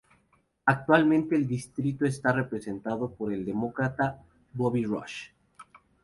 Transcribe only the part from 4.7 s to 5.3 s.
Rush.